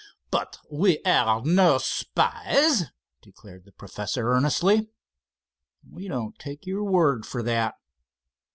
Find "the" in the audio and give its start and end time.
3.65-3.71